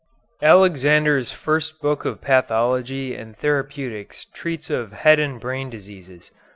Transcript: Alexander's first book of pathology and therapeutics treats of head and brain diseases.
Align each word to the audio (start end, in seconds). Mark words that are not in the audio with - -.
Alexander's 0.41 1.31
first 1.31 1.79
book 1.79 2.05
of 2.05 2.21
pathology 2.21 3.13
and 3.13 3.37
therapeutics 3.37 4.25
treats 4.25 4.71
of 4.71 4.93
head 4.93 5.19
and 5.19 5.39
brain 5.39 5.69
diseases. 5.69 6.31